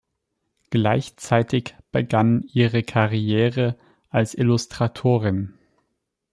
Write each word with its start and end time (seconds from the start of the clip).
Gleichzeitig 0.71 1.75
begann 1.91 2.41
ihre 2.53 2.81
Karriere 2.81 3.77
als 4.09 4.33
Illustratorin. 4.33 5.53